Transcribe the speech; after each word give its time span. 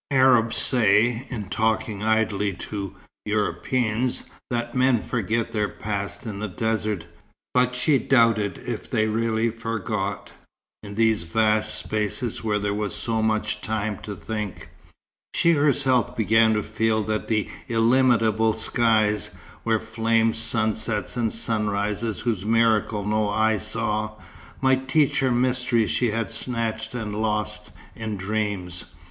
Arabs 0.09 0.55
say, 0.57 1.27
in 1.29 1.43
talking 1.47 2.01
idly 2.01 2.53
to 2.53 2.95
Europeans, 3.27 4.23
that 4.49 4.73
men 4.73 4.99
forget 4.99 5.51
their 5.51 5.69
past 5.69 6.25
in 6.25 6.39
the 6.39 6.47
desert, 6.47 7.05
but 7.53 7.75
she 7.75 7.99
doubted 7.99 8.57
if 8.65 8.89
they 8.89 9.05
really 9.05 9.51
forgot, 9.51 10.31
in 10.81 10.95
these 10.95 11.21
vast 11.21 11.75
spaces 11.75 12.43
where 12.43 12.57
there 12.57 12.73
was 12.73 12.95
so 12.95 13.21
much 13.21 13.61
time 13.61 13.95
to 13.99 14.15
think. 14.15 14.71
She 15.35 15.51
herself 15.51 16.17
began 16.17 16.55
to 16.55 16.63
feel 16.63 17.03
that 17.03 17.27
the 17.27 17.47
illimitable 17.69 18.53
skies, 18.53 19.29
where 19.61 19.79
flamed 19.79 20.35
sunsets 20.35 21.15
and 21.15 21.31
sunrises 21.31 22.21
whose 22.21 22.43
miracles 22.43 23.05
no 23.05 23.29
eye 23.29 23.57
saw, 23.57 24.15
might 24.61 24.89
teach 24.89 25.19
her 25.19 25.29
mysteries 25.29 25.91
she 25.91 26.09
had 26.09 26.31
snatched 26.31 26.95
at 26.95 27.01
and 27.03 27.21
lost, 27.21 27.69
in 27.95 28.17
dreams. 28.17 28.85